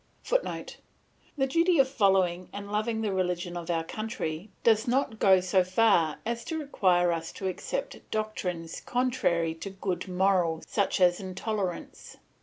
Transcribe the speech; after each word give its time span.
[Footnote: 0.23 0.77
The 1.37 1.45
duty 1.45 1.77
of 1.77 1.87
following 1.87 2.49
and 2.51 2.71
loving 2.71 3.01
the 3.01 3.13
religion 3.13 3.55
of 3.55 3.69
our 3.69 3.83
country 3.83 4.49
does 4.63 4.87
not 4.87 5.19
go 5.19 5.39
so 5.41 5.63
far 5.63 6.17
as 6.25 6.43
to 6.45 6.57
require 6.57 7.11
us 7.11 7.31
to 7.33 7.47
accept 7.47 7.95
doctrines 8.09 8.81
contrary 8.83 9.53
to 9.53 9.69
good 9.69 10.07
morals, 10.07 10.63
such 10.67 10.99
as 10.99 11.19
intolerance. 11.19 12.17